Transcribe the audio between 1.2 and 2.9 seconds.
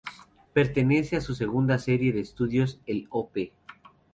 su segunda serie de estudios,